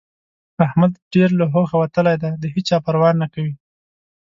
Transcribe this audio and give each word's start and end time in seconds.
احمد 0.65 0.91
ډېر 1.13 1.29
له 1.39 1.45
هوښه 1.53 1.75
وتلی 1.81 2.15
دی؛ 2.21 2.31
د 2.41 2.43
هيچا 2.53 2.77
پروا 2.85 3.09
نه 3.21 3.27
کوي. 3.33 3.53